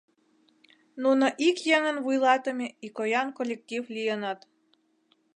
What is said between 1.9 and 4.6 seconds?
вуйлатыме икоян коллектив лийыныт.